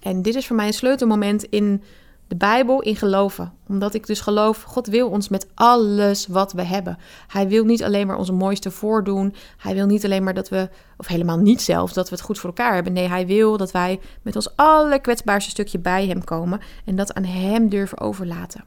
En 0.01 0.21
dit 0.21 0.35
is 0.35 0.47
voor 0.47 0.55
mij 0.55 0.67
een 0.67 0.73
sleutelmoment 0.73 1.43
in 1.43 1.83
de 2.27 2.35
Bijbel 2.35 2.81
in 2.81 2.95
geloven. 2.95 3.53
Omdat 3.67 3.93
ik 3.93 4.07
dus 4.07 4.19
geloof, 4.19 4.61
God 4.61 4.88
wil 4.88 5.09
ons 5.09 5.29
met 5.29 5.47
alles 5.53 6.27
wat 6.27 6.53
we 6.53 6.63
hebben. 6.63 6.97
Hij 7.27 7.47
wil 7.47 7.65
niet 7.65 7.83
alleen 7.83 8.07
maar 8.07 8.17
onze 8.17 8.31
mooiste 8.31 8.71
voordoen. 8.71 9.33
Hij 9.57 9.73
wil 9.73 9.85
niet 9.85 10.05
alleen 10.05 10.23
maar 10.23 10.33
dat 10.33 10.49
we, 10.49 10.69
of 10.97 11.07
helemaal 11.07 11.38
niet 11.38 11.61
zelfs, 11.61 11.93
dat 11.93 12.09
we 12.09 12.15
het 12.15 12.23
goed 12.23 12.39
voor 12.39 12.49
elkaar 12.49 12.73
hebben. 12.73 12.93
Nee, 12.93 13.07
hij 13.07 13.27
wil 13.27 13.57
dat 13.57 13.71
wij 13.71 13.99
met 14.21 14.35
ons 14.35 14.55
allerkwetsbaarste 14.55 15.49
stukje 15.49 15.79
bij 15.79 16.07
hem 16.07 16.23
komen. 16.23 16.59
En 16.85 16.95
dat 16.95 17.13
aan 17.13 17.23
hem 17.23 17.69
durven 17.69 17.99
overlaten. 17.99 18.63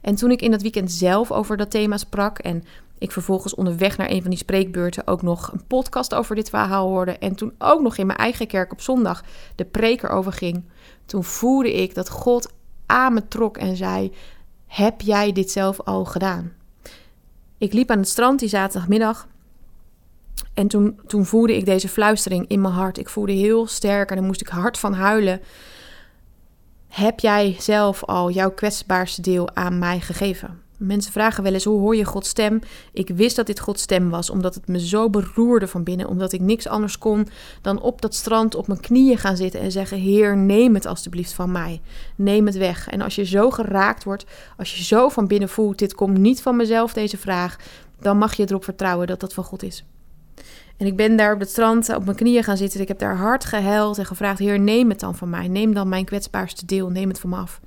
En 0.00 0.14
toen 0.14 0.30
ik 0.30 0.42
in 0.42 0.50
dat 0.50 0.62
weekend 0.62 0.92
zelf 0.92 1.32
over 1.32 1.56
dat 1.56 1.70
thema 1.70 1.96
sprak 1.96 2.38
en 2.38 2.64
ik 3.00 3.12
vervolgens 3.12 3.54
onderweg 3.54 3.96
naar 3.96 4.10
een 4.10 4.20
van 4.20 4.30
die 4.30 4.38
spreekbeurten 4.38 5.06
ook 5.06 5.22
nog 5.22 5.52
een 5.52 5.66
podcast 5.66 6.14
over 6.14 6.34
dit 6.34 6.48
verhaal 6.48 6.88
hoorde. 6.88 7.18
En 7.18 7.34
toen 7.34 7.52
ook 7.58 7.80
nog 7.80 7.96
in 7.96 8.06
mijn 8.06 8.18
eigen 8.18 8.46
kerk 8.46 8.72
op 8.72 8.80
zondag 8.80 9.22
de 9.54 9.64
preek 9.64 10.02
erover 10.02 10.32
ging. 10.32 10.64
Toen 11.06 11.24
voelde 11.24 11.72
ik 11.72 11.94
dat 11.94 12.10
God 12.10 12.52
aan 12.86 13.14
me 13.14 13.28
trok 13.28 13.56
en 13.56 13.76
zei: 13.76 14.12
Heb 14.66 15.00
jij 15.00 15.32
dit 15.32 15.50
zelf 15.50 15.80
al 15.80 16.04
gedaan? 16.04 16.52
Ik 17.58 17.72
liep 17.72 17.90
aan 17.90 17.98
het 17.98 18.08
strand 18.08 18.38
die 18.38 18.48
zaterdagmiddag. 18.48 19.28
En 20.54 20.68
toen, 20.68 21.00
toen 21.06 21.26
voelde 21.26 21.56
ik 21.56 21.64
deze 21.64 21.88
fluistering 21.88 22.48
in 22.48 22.60
mijn 22.60 22.74
hart. 22.74 22.98
Ik 22.98 23.08
voelde 23.08 23.32
heel 23.32 23.66
sterk 23.66 24.10
en 24.10 24.16
daar 24.16 24.24
moest 24.24 24.40
ik 24.40 24.48
hard 24.48 24.78
van 24.78 24.94
huilen. 24.94 25.40
Heb 26.88 27.20
jij 27.20 27.56
zelf 27.58 28.04
al 28.04 28.30
jouw 28.30 28.50
kwetsbaarste 28.50 29.22
deel 29.22 29.54
aan 29.54 29.78
mij 29.78 30.00
gegeven? 30.00 30.68
Mensen 30.80 31.12
vragen 31.12 31.42
wel 31.42 31.52
eens 31.52 31.64
hoe 31.64 31.80
hoor 31.80 31.96
je 31.96 32.04
Gods 32.04 32.28
stem? 32.28 32.60
Ik 32.92 33.08
wist 33.08 33.36
dat 33.36 33.46
dit 33.46 33.60
Gods 33.60 33.82
stem 33.82 34.10
was, 34.10 34.30
omdat 34.30 34.54
het 34.54 34.68
me 34.68 34.86
zo 34.86 35.10
beroerde 35.10 35.68
van 35.68 35.82
binnen, 35.82 36.08
omdat 36.08 36.32
ik 36.32 36.40
niks 36.40 36.66
anders 36.66 36.98
kon 36.98 37.28
dan 37.62 37.80
op 37.80 38.00
dat 38.00 38.14
strand 38.14 38.54
op 38.54 38.66
mijn 38.66 38.80
knieën 38.80 39.18
gaan 39.18 39.36
zitten 39.36 39.60
en 39.60 39.72
zeggen: 39.72 39.98
Heer, 39.98 40.36
neem 40.36 40.74
het 40.74 40.86
alstublieft 40.86 41.32
van 41.32 41.52
mij. 41.52 41.80
Neem 42.16 42.46
het 42.46 42.56
weg. 42.56 42.88
En 42.88 43.00
als 43.00 43.14
je 43.14 43.24
zo 43.24 43.50
geraakt 43.50 44.04
wordt, 44.04 44.24
als 44.56 44.76
je 44.76 44.84
zo 44.84 45.08
van 45.08 45.26
binnen 45.26 45.48
voelt: 45.48 45.78
dit 45.78 45.94
komt 45.94 46.18
niet 46.18 46.42
van 46.42 46.56
mezelf, 46.56 46.92
deze 46.92 47.18
vraag, 47.18 47.56
dan 48.00 48.18
mag 48.18 48.34
je 48.34 48.44
erop 48.48 48.64
vertrouwen 48.64 49.06
dat 49.06 49.20
dat 49.20 49.34
van 49.34 49.44
God 49.44 49.62
is. 49.62 49.84
En 50.80 50.86
ik 50.86 50.96
ben 50.96 51.16
daar 51.16 51.32
op 51.32 51.40
het 51.40 51.50
strand 51.50 51.94
op 51.94 52.04
mijn 52.04 52.16
knieën 52.16 52.44
gaan 52.44 52.56
zitten. 52.56 52.80
Ik 52.80 52.88
heb 52.88 52.98
daar 52.98 53.16
hard 53.16 53.44
gehuild 53.44 53.98
en 53.98 54.06
gevraagd: 54.06 54.38
Heer, 54.38 54.60
neem 54.60 54.88
het 54.88 55.00
dan 55.00 55.16
van 55.16 55.30
mij. 55.30 55.48
Neem 55.48 55.74
dan 55.74 55.88
mijn 55.88 56.04
kwetsbaarste 56.04 56.66
deel. 56.66 56.90
Neem 56.90 57.08
het 57.08 57.18
van 57.18 57.30
me 57.30 57.36
af. 57.36 57.60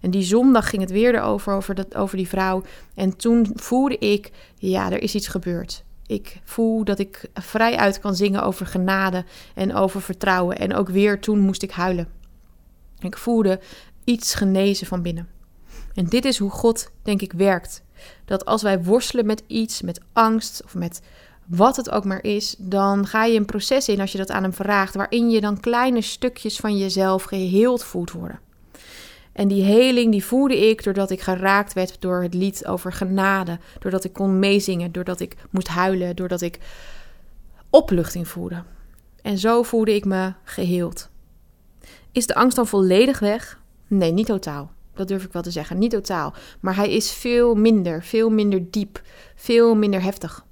En 0.00 0.10
die 0.10 0.22
zondag 0.22 0.68
ging 0.68 0.82
het 0.82 0.90
weer 0.90 1.14
erover, 1.14 1.52
over, 1.52 1.74
dat, 1.74 1.96
over 1.96 2.16
die 2.16 2.28
vrouw. 2.28 2.62
En 2.94 3.16
toen 3.16 3.50
voelde 3.54 3.98
ik: 3.98 4.30
ja, 4.56 4.90
er 4.90 5.02
is 5.02 5.14
iets 5.14 5.28
gebeurd. 5.28 5.84
Ik 6.06 6.40
voel 6.44 6.84
dat 6.84 6.98
ik 6.98 7.28
vrij 7.34 7.76
uit 7.76 7.98
kan 7.98 8.14
zingen 8.14 8.42
over 8.42 8.66
genade 8.66 9.24
en 9.54 9.74
over 9.74 10.02
vertrouwen. 10.02 10.58
En 10.58 10.74
ook 10.74 10.88
weer 10.88 11.20
toen 11.20 11.38
moest 11.38 11.62
ik 11.62 11.70
huilen. 11.70 12.08
Ik 12.98 13.16
voelde 13.16 13.60
iets 14.04 14.34
genezen 14.34 14.86
van 14.86 15.02
binnen. 15.02 15.28
En 15.94 16.04
dit 16.04 16.24
is 16.24 16.38
hoe 16.38 16.50
God, 16.50 16.90
denk 17.02 17.22
ik, 17.22 17.32
werkt. 17.32 17.82
Dat 18.24 18.44
als 18.44 18.62
wij 18.62 18.82
worstelen 18.82 19.26
met 19.26 19.42
iets, 19.46 19.82
met 19.82 20.00
angst 20.12 20.62
of 20.64 20.74
met 20.74 21.00
wat 21.46 21.76
het 21.76 21.90
ook 21.90 22.04
maar 22.04 22.24
is, 22.24 22.54
dan 22.58 23.06
ga 23.06 23.24
je 23.24 23.38
een 23.38 23.44
proces 23.44 23.88
in 23.88 24.00
als 24.00 24.12
je 24.12 24.18
dat 24.18 24.30
aan 24.30 24.42
hem 24.42 24.52
vraagt, 24.52 24.94
waarin 24.94 25.30
je 25.30 25.40
dan 25.40 25.60
kleine 25.60 26.00
stukjes 26.00 26.56
van 26.56 26.78
jezelf 26.78 27.22
geheeld 27.22 27.84
voelt 27.84 28.12
worden. 28.12 28.40
En 29.32 29.48
die 29.48 29.62
heling 29.62 30.12
die 30.12 30.24
voelde 30.24 30.68
ik 30.68 30.84
doordat 30.84 31.10
ik 31.10 31.20
geraakt 31.20 31.72
werd 31.72 32.00
door 32.00 32.22
het 32.22 32.34
lied 32.34 32.66
over 32.66 32.92
genade, 32.92 33.58
doordat 33.78 34.04
ik 34.04 34.12
kon 34.12 34.38
meezingen, 34.38 34.92
doordat 34.92 35.20
ik 35.20 35.36
moest 35.50 35.68
huilen, 35.68 36.16
doordat 36.16 36.40
ik 36.40 36.58
opluchting 37.70 38.28
voelde. 38.28 38.62
En 39.22 39.38
zo 39.38 39.62
voelde 39.62 39.94
ik 39.94 40.04
me 40.04 40.32
geheeld. 40.44 41.08
Is 42.12 42.26
de 42.26 42.34
angst 42.34 42.56
dan 42.56 42.66
volledig 42.66 43.18
weg? 43.18 43.60
Nee, 43.86 44.12
niet 44.12 44.26
totaal. 44.26 44.72
Dat 44.94 45.08
durf 45.08 45.24
ik 45.24 45.32
wel 45.32 45.42
te 45.42 45.50
zeggen. 45.50 45.78
Niet 45.78 45.90
totaal. 45.90 46.34
Maar 46.60 46.76
hij 46.76 46.90
is 46.90 47.12
veel 47.12 47.54
minder, 47.54 48.04
veel 48.04 48.30
minder 48.30 48.70
diep, 48.70 49.02
veel 49.34 49.74
minder 49.74 50.02
heftig. 50.02 50.44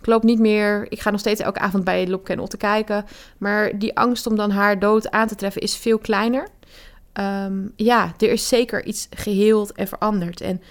Ik 0.00 0.06
loop 0.06 0.22
niet 0.22 0.38
meer. 0.38 0.86
Ik 0.88 1.00
ga 1.00 1.10
nog 1.10 1.20
steeds 1.20 1.40
elke 1.40 1.58
avond 1.58 1.84
bij 1.84 2.08
Lopke 2.08 2.32
en 2.32 2.40
Otte 2.40 2.56
kijken. 2.56 3.04
Maar 3.38 3.78
die 3.78 3.96
angst 3.96 4.26
om 4.26 4.36
dan 4.36 4.50
haar 4.50 4.78
dood 4.78 5.10
aan 5.10 5.28
te 5.28 5.34
treffen 5.34 5.62
is 5.62 5.76
veel 5.76 5.98
kleiner. 5.98 6.48
Um, 7.12 7.72
ja, 7.76 8.12
er 8.18 8.30
is 8.30 8.48
zeker 8.48 8.84
iets 8.84 9.08
geheeld 9.10 9.72
en 9.72 9.88
veranderd. 9.88 10.40
En 10.40 10.62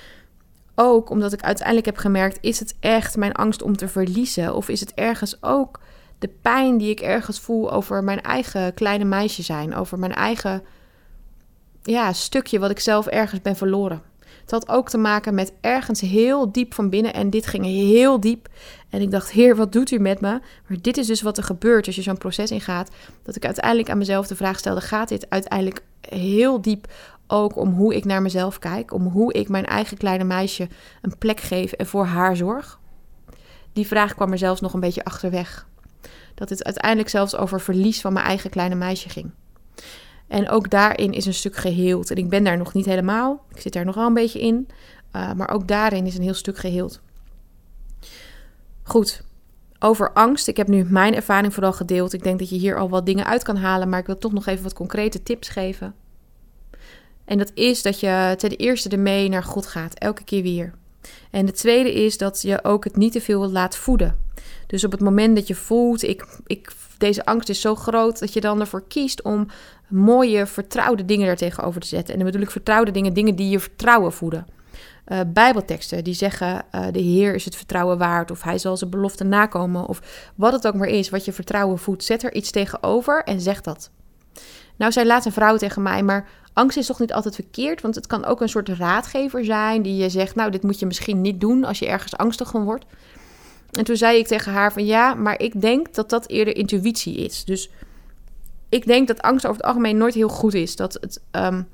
ook 0.75 1.09
omdat 1.09 1.33
ik 1.33 1.41
uiteindelijk 1.41 1.85
heb 1.85 1.97
gemerkt: 1.97 2.37
is 2.41 2.59
het 2.59 2.75
echt 2.79 3.17
mijn 3.17 3.33
angst 3.33 3.61
om 3.61 3.77
te 3.77 3.87
verliezen? 3.87 4.55
Of 4.55 4.69
is 4.69 4.79
het 4.79 4.93
ergens 4.93 5.43
ook 5.43 5.79
de 6.19 6.29
pijn 6.41 6.77
die 6.77 6.89
ik 6.89 6.99
ergens 6.99 7.39
voel 7.39 7.71
over 7.71 8.03
mijn 8.03 8.21
eigen 8.21 8.73
kleine 8.73 9.05
meisje 9.05 9.43
zijn? 9.43 9.75
Over 9.75 9.99
mijn 9.99 10.13
eigen 10.13 10.63
ja, 11.83 12.13
stukje 12.13 12.59
wat 12.59 12.71
ik 12.71 12.79
zelf 12.79 13.07
ergens 13.07 13.41
ben 13.41 13.55
verloren. 13.55 14.01
Het 14.49 14.63
had 14.63 14.77
ook 14.77 14.89
te 14.89 14.97
maken 14.97 15.33
met 15.33 15.53
ergens 15.61 16.01
heel 16.01 16.51
diep 16.51 16.73
van 16.73 16.89
binnen. 16.89 17.13
En 17.13 17.29
dit 17.29 17.47
ging 17.47 17.65
heel 17.65 18.19
diep. 18.19 18.47
En 18.89 19.01
ik 19.01 19.11
dacht, 19.11 19.31
Heer, 19.31 19.55
wat 19.55 19.71
doet 19.71 19.91
u 19.91 19.99
met 19.99 20.21
me? 20.21 20.39
Maar 20.67 20.77
dit 20.81 20.97
is 20.97 21.07
dus 21.07 21.21
wat 21.21 21.37
er 21.37 21.43
gebeurt 21.43 21.85
als 21.85 21.95
je 21.95 22.01
zo'n 22.01 22.17
proces 22.17 22.51
ingaat. 22.51 22.89
Dat 23.23 23.35
ik 23.35 23.45
uiteindelijk 23.45 23.89
aan 23.89 23.97
mezelf 23.97 24.27
de 24.27 24.35
vraag 24.35 24.57
stelde: 24.57 24.81
gaat 24.81 25.09
dit 25.09 25.29
uiteindelijk 25.29 25.81
heel 26.01 26.61
diep 26.61 26.87
ook 27.27 27.55
om 27.55 27.73
hoe 27.73 27.95
ik 27.95 28.05
naar 28.05 28.21
mezelf 28.21 28.59
kijk, 28.59 28.93
om 28.93 29.07
hoe 29.07 29.33
ik 29.33 29.49
mijn 29.49 29.65
eigen 29.65 29.97
kleine 29.97 30.23
meisje 30.23 30.67
een 31.01 31.17
plek 31.17 31.39
geef 31.39 31.71
en 31.71 31.85
voor 31.85 32.05
haar 32.05 32.35
zorg? 32.35 32.79
Die 33.73 33.87
vraag 33.87 34.15
kwam 34.15 34.31
er 34.31 34.37
zelfs 34.37 34.61
nog 34.61 34.73
een 34.73 34.79
beetje 34.79 35.03
achterweg. 35.03 35.67
Dat 36.35 36.49
het 36.49 36.63
uiteindelijk 36.63 37.09
zelfs 37.09 37.35
over 37.35 37.61
verlies 37.61 38.01
van 38.01 38.13
mijn 38.13 38.25
eigen 38.25 38.49
kleine 38.49 38.75
meisje 38.75 39.09
ging. 39.09 39.31
En 40.29 40.49
ook 40.49 40.69
daarin 40.69 41.13
is 41.13 41.25
een 41.25 41.33
stuk 41.33 41.55
geheeld. 41.55 42.11
En 42.11 42.17
ik 42.17 42.29
ben 42.29 42.43
daar 42.43 42.57
nog 42.57 42.73
niet 42.73 42.85
helemaal. 42.85 43.45
Ik 43.53 43.61
zit 43.61 43.73
daar 43.73 43.85
nog 43.85 43.95
wel 43.95 44.07
een 44.07 44.13
beetje 44.13 44.39
in. 44.39 44.67
Uh, 45.15 45.33
maar 45.33 45.49
ook 45.49 45.67
daarin 45.67 46.05
is 46.05 46.15
een 46.15 46.23
heel 46.23 46.33
stuk 46.33 46.57
geheeld. 46.57 47.01
Goed, 48.83 49.23
over 49.79 50.13
angst. 50.13 50.47
Ik 50.47 50.57
heb 50.57 50.67
nu 50.67 50.85
mijn 50.89 51.15
ervaring 51.15 51.53
vooral 51.53 51.73
gedeeld. 51.73 52.13
Ik 52.13 52.23
denk 52.23 52.39
dat 52.39 52.49
je 52.49 52.55
hier 52.55 52.77
al 52.77 52.89
wat 52.89 53.05
dingen 53.05 53.25
uit 53.25 53.43
kan 53.43 53.57
halen, 53.57 53.89
maar 53.89 53.99
ik 53.99 54.05
wil 54.05 54.17
toch 54.17 54.33
nog 54.33 54.45
even 54.45 54.63
wat 54.63 54.73
concrete 54.73 55.23
tips 55.23 55.49
geven. 55.49 55.95
En 57.25 57.37
dat 57.37 57.51
is 57.53 57.81
dat 57.81 57.99
je 57.99 58.33
ten 58.37 58.51
eerste 58.51 58.89
ermee 58.89 59.29
naar 59.29 59.43
God 59.43 59.65
gaat, 59.65 59.93
elke 59.93 60.23
keer 60.23 60.43
weer. 60.43 60.73
En 61.31 61.45
de 61.45 61.51
tweede 61.51 61.93
is 61.93 62.17
dat 62.17 62.41
je 62.41 62.63
ook 62.63 62.83
het 62.83 62.95
niet 62.95 63.11
te 63.11 63.21
veel 63.21 63.49
laat 63.49 63.77
voeden. 63.77 64.17
Dus 64.67 64.83
op 64.83 64.91
het 64.91 65.01
moment 65.01 65.35
dat 65.35 65.47
je 65.47 65.55
voelt, 65.55 66.03
ik, 66.03 66.39
ik, 66.45 66.71
deze 66.99 67.25
angst 67.25 67.49
is 67.49 67.61
zo 67.61 67.75
groot, 67.75 68.19
dat 68.19 68.33
je 68.33 68.41
dan 68.41 68.59
ervoor 68.59 68.87
kiest 68.87 69.21
om 69.21 69.47
mooie, 69.87 70.45
vertrouwde 70.45 71.05
dingen 71.05 71.25
daartegenover 71.25 71.81
te 71.81 71.87
zetten. 71.87 72.13
En 72.13 72.19
dan 72.19 72.29
bedoel 72.29 72.45
ik 72.45 72.51
vertrouwde 72.51 72.91
dingen, 72.91 73.13
dingen 73.13 73.35
die 73.35 73.49
je 73.49 73.59
vertrouwen 73.59 74.13
voeden. 74.13 74.47
Uh, 75.07 75.19
Bijbelteksten 75.27 76.03
die 76.03 76.13
zeggen: 76.13 76.65
uh, 76.75 76.85
De 76.91 76.99
Heer 76.99 77.35
is 77.35 77.45
het 77.45 77.55
vertrouwen 77.55 77.97
waard, 77.97 78.31
of 78.31 78.41
Hij 78.41 78.57
zal 78.57 78.77
zijn 78.77 78.89
belofte 78.89 79.23
nakomen, 79.23 79.85
of 79.85 80.31
wat 80.35 80.53
het 80.53 80.67
ook 80.67 80.75
maar 80.75 80.87
is 80.87 81.09
wat 81.09 81.25
je 81.25 81.33
vertrouwen 81.33 81.77
voedt. 81.79 82.03
Zet 82.03 82.23
er 82.23 82.33
iets 82.33 82.51
tegenover 82.51 83.23
en 83.23 83.41
zeg 83.41 83.61
dat. 83.61 83.91
Nou, 84.75 84.91
zei 84.91 85.07
laat 85.07 85.25
een 85.25 85.31
vrouw 85.31 85.57
tegen 85.57 85.81
mij, 85.81 86.03
maar 86.03 86.29
angst 86.53 86.77
is 86.77 86.85
toch 86.85 86.99
niet 86.99 87.13
altijd 87.13 87.35
verkeerd? 87.35 87.81
Want 87.81 87.95
het 87.95 88.07
kan 88.07 88.25
ook 88.25 88.41
een 88.41 88.49
soort 88.49 88.69
raadgever 88.69 89.45
zijn 89.45 89.81
die 89.81 89.95
je 89.95 90.09
zegt: 90.09 90.35
Nou, 90.35 90.51
dit 90.51 90.63
moet 90.63 90.79
je 90.79 90.85
misschien 90.85 91.21
niet 91.21 91.39
doen 91.39 91.63
als 91.63 91.79
je 91.79 91.87
ergens 91.87 92.17
angstig 92.17 92.49
van 92.49 92.63
wordt. 92.63 92.85
En 93.79 93.85
toen 93.85 93.97
zei 93.97 94.17
ik 94.17 94.27
tegen 94.27 94.51
haar: 94.51 94.73
van 94.73 94.85
ja, 94.85 95.13
maar 95.13 95.39
ik 95.39 95.61
denk 95.61 95.93
dat 95.93 96.09
dat 96.09 96.27
eerder 96.27 96.55
intuïtie 96.55 97.15
is. 97.15 97.43
Dus 97.45 97.69
ik 98.69 98.85
denk 98.85 99.07
dat 99.07 99.21
angst 99.21 99.45
over 99.45 99.57
het 99.57 99.65
algemeen 99.65 99.97
nooit 99.97 100.13
heel 100.13 100.29
goed 100.29 100.53
is. 100.53 100.75
Dat 100.75 100.93
het. 100.93 101.21
Um, 101.31 101.67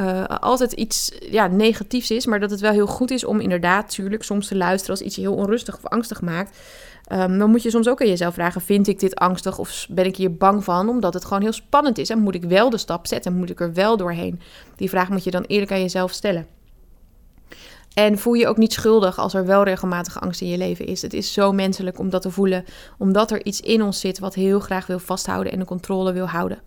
uh, 0.00 0.24
altijd 0.24 0.72
iets 0.72 1.12
ja, 1.30 1.46
negatiefs 1.46 2.10
is, 2.10 2.26
maar 2.26 2.40
dat 2.40 2.50
het 2.50 2.60
wel 2.60 2.72
heel 2.72 2.86
goed 2.86 3.10
is 3.10 3.24
om 3.24 3.40
inderdaad, 3.40 3.82
natuurlijk, 3.82 4.22
soms 4.22 4.48
te 4.48 4.56
luisteren 4.56 4.96
als 4.96 5.06
iets 5.06 5.14
je 5.14 5.20
heel 5.20 5.34
onrustig 5.34 5.76
of 5.76 5.86
angstig 5.86 6.20
maakt. 6.20 6.58
Um, 7.12 7.38
dan 7.38 7.50
moet 7.50 7.62
je 7.62 7.70
soms 7.70 7.88
ook 7.88 8.00
aan 8.00 8.08
jezelf 8.08 8.34
vragen: 8.34 8.60
vind 8.60 8.86
ik 8.86 9.00
dit 9.00 9.14
angstig 9.14 9.58
of 9.58 9.86
ben 9.90 10.04
ik 10.04 10.16
hier 10.16 10.36
bang 10.36 10.64
van? 10.64 10.88
Omdat 10.88 11.14
het 11.14 11.24
gewoon 11.24 11.42
heel 11.42 11.52
spannend 11.52 11.98
is. 11.98 12.10
En 12.10 12.18
moet 12.18 12.34
ik 12.34 12.44
wel 12.44 12.70
de 12.70 12.78
stap 12.78 13.06
zetten? 13.06 13.36
Moet 13.36 13.50
ik 13.50 13.60
er 13.60 13.72
wel 13.72 13.96
doorheen? 13.96 14.40
Die 14.76 14.88
vraag 14.88 15.08
moet 15.08 15.24
je 15.24 15.30
dan 15.30 15.44
eerlijk 15.44 15.72
aan 15.72 15.80
jezelf 15.80 16.12
stellen. 16.12 16.55
En 17.96 18.18
voel 18.18 18.32
je 18.32 18.48
ook 18.48 18.56
niet 18.56 18.72
schuldig 18.72 19.18
als 19.18 19.34
er 19.34 19.46
wel 19.46 19.62
regelmatig 19.62 20.20
angst 20.20 20.40
in 20.40 20.48
je 20.48 20.56
leven 20.56 20.86
is. 20.86 21.02
Het 21.02 21.12
is 21.12 21.32
zo 21.32 21.52
menselijk 21.52 21.98
om 21.98 22.10
dat 22.10 22.22
te 22.22 22.30
voelen, 22.30 22.64
omdat 22.98 23.30
er 23.30 23.44
iets 23.44 23.60
in 23.60 23.82
ons 23.82 24.00
zit 24.00 24.18
wat 24.18 24.34
heel 24.34 24.60
graag 24.60 24.86
wil 24.86 24.98
vasthouden 24.98 25.52
en 25.52 25.58
de 25.58 25.64
controle 25.64 26.12
wil 26.12 26.28
houden. 26.28 26.58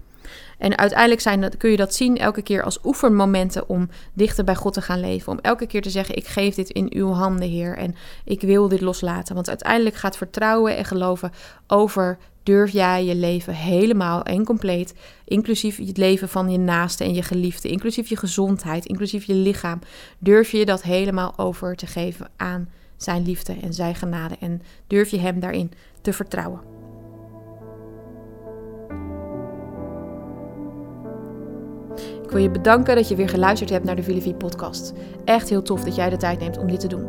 En 0.58 0.78
uiteindelijk 0.78 1.22
zijn 1.22 1.58
kun 1.58 1.72
je 1.72 1.78
dat 1.78 1.94
zien 1.94 2.18
elke 2.18 2.42
keer 2.42 2.64
als 2.64 2.80
oefenmomenten 2.84 3.70
om 3.70 3.90
dichter 4.14 4.44
bij 4.44 4.56
God 4.56 4.74
te 4.74 4.82
gaan 4.82 5.00
leven. 5.00 5.32
Om 5.32 5.40
elke 5.42 5.68
keer 5.68 5.82
te 5.82 5.90
zeggen: 5.90 6.16
Ik 6.16 6.28
geef 6.28 6.56
dit 6.56 6.70
in 6.70 6.92
uw 6.94 7.12
handen, 7.12 7.50
Heer. 7.50 7.78
En 7.78 7.96
ik 8.26 8.42
wil 8.42 8.68
dit 8.68 8.82
loslaten. 8.82 9.36
Want 9.36 9.48
uiteindelijk 9.48 9.96
gaat 9.96 10.18
vertrouwen 10.18 10.78
en 10.78 10.86
geloven 10.86 11.32
over. 11.68 12.18
Durf 12.44 12.72
jij 12.72 13.06
je 13.06 13.16
leven 13.16 13.54
helemaal 13.54 14.24
en 14.24 14.46
compleet, 14.46 14.94
inclusief 15.26 15.78
het 15.78 15.98
leven 15.98 16.30
van 16.30 16.52
je 16.52 16.58
naaste 16.58 17.04
en 17.04 17.14
je 17.14 17.22
geliefde, 17.22 17.70
inclusief 17.70 18.10
je 18.10 18.18
gezondheid, 18.18 18.86
inclusief 18.86 19.26
je 19.26 19.34
lichaam, 19.34 19.80
durf 20.20 20.52
je 20.52 20.66
dat 20.66 20.82
helemaal 20.82 21.34
over 21.38 21.76
te 21.76 21.88
geven 21.88 22.30
aan 22.38 22.70
zijn 22.98 23.26
liefde 23.26 23.54
en 23.62 23.74
zijn 23.74 23.96
genade 23.96 24.36
en 24.40 24.62
durf 24.88 25.10
je 25.10 25.20
hem 25.20 25.40
daarin 25.40 25.72
te 26.02 26.14
vertrouwen. 26.14 26.78
Ik 32.29 32.36
wil 32.36 32.43
je 32.43 32.51
bedanken 32.51 32.95
dat 32.95 33.07
je 33.07 33.15
weer 33.15 33.29
geluisterd 33.29 33.69
hebt 33.69 33.86
naar 33.86 33.95
de 33.95 34.03
Filivie 34.03 34.33
podcast. 34.33 34.93
Echt 35.25 35.50
heel 35.50 35.62
tof 35.62 35.83
dat 35.83 35.95
jij 35.95 36.09
de 36.09 36.17
tijd 36.17 36.39
neemt 36.39 36.57
om 36.57 36.67
dit 36.67 36.79
te 36.79 36.88
doen. 36.88 37.05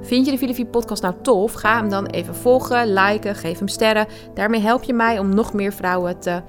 Vind 0.00 0.26
je 0.26 0.32
de 0.32 0.38
Filivie 0.38 0.66
podcast 0.66 1.02
nou 1.02 1.14
tof? 1.22 1.52
Ga 1.52 1.76
hem 1.76 1.88
dan 1.88 2.06
even 2.06 2.34
volgen, 2.34 2.92
liken, 2.92 3.34
geef 3.34 3.58
hem 3.58 3.68
sterren. 3.68 4.06
Daarmee 4.34 4.60
help 4.60 4.82
je 4.82 4.92
mij 4.92 5.18
om 5.18 5.34
nog 5.34 5.52
meer 5.52 5.72
vrouwen 5.72 6.18
te 6.18 6.42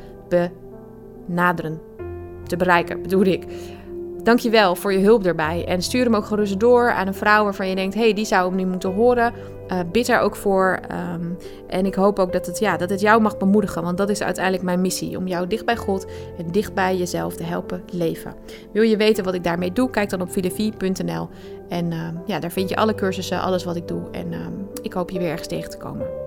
benaderen. 1.27 1.81
Te 2.43 2.57
bereiken, 2.57 3.01
bedoel 3.01 3.25
ik. 3.25 3.45
Dankjewel 4.23 4.75
voor 4.75 4.93
je 4.93 4.99
hulp 4.99 5.25
erbij. 5.25 5.65
En 5.67 5.81
stuur 5.81 6.03
hem 6.03 6.15
ook 6.15 6.25
gerust 6.25 6.59
door 6.59 6.91
aan 6.91 7.07
een 7.07 7.13
vrouw 7.13 7.43
waarvan 7.43 7.69
je 7.69 7.75
denkt: 7.75 7.95
hé, 7.95 8.01
hey, 8.01 8.13
die 8.13 8.25
zou 8.25 8.47
hem 8.47 8.57
nu 8.57 8.65
moeten 8.65 8.93
horen. 8.93 9.33
Uh, 9.71 9.79
bid 9.91 10.05
daar 10.05 10.21
ook 10.21 10.35
voor. 10.35 10.79
Ehm, 10.87 11.25
en 11.67 11.85
ik 11.85 11.95
hoop 11.95 12.19
ook 12.19 12.33
dat 12.33 12.45
het, 12.45 12.59
ja, 12.59 12.77
dat 12.77 12.89
het 12.89 13.01
jou 13.01 13.21
mag 13.21 13.37
bemoedigen. 13.37 13.83
Want 13.83 13.97
dat 13.97 14.09
is 14.09 14.21
uiteindelijk 14.21 14.63
mijn 14.63 14.81
missie. 14.81 15.17
Om 15.17 15.27
jou 15.27 15.47
dicht 15.47 15.65
bij 15.65 15.77
God 15.77 16.05
en 16.37 16.51
dicht 16.51 16.73
bij 16.73 16.97
jezelf 16.97 17.35
te 17.35 17.43
helpen 17.43 17.83
leven. 17.91 18.33
Wil 18.71 18.83
je 18.83 18.97
weten 18.97 19.23
wat 19.23 19.33
ik 19.33 19.43
daarmee 19.43 19.71
doe? 19.71 19.89
Kijk 19.89 20.09
dan 20.09 20.21
op 20.21 20.29
filevie.nl. 20.29 21.29
En 21.69 21.91
uh, 21.91 22.07
ja, 22.25 22.39
daar 22.39 22.51
vind 22.51 22.69
je 22.69 22.75
alle 22.75 22.95
cursussen, 22.95 23.41
alles 23.41 23.63
wat 23.63 23.75
ik 23.75 23.87
doe. 23.87 24.01
En 24.11 24.31
uh, 24.31 24.39
ik 24.81 24.93
hoop 24.93 25.09
je 25.09 25.19
weer 25.19 25.29
ergens 25.29 25.47
tegen 25.47 25.69
te 25.69 25.77
komen. 25.77 26.24